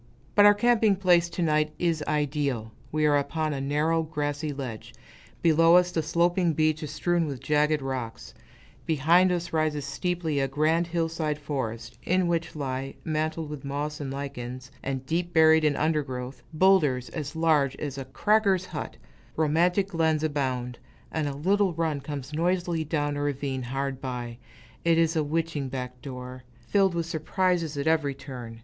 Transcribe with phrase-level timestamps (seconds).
[0.33, 2.71] But our camping place, to night, is ideal.
[2.91, 4.95] We are upon a narrow, grassy ledge;
[5.43, 8.33] below us, the sloping beach astrewn with jagged rocks;
[8.87, 14.09] behind us rises steeply a grand hillside forest, in which lie, mantled with moss and
[14.11, 18.97] lichens, and deep buried in undergrowth, boulders as large as a "cracker's" hut;
[19.35, 20.79] romantic glens abound,
[21.11, 24.39] and a little run comes noisily down a ravine hard by,
[24.83, 28.59] it is a witching back door, filled with surprises at every turn.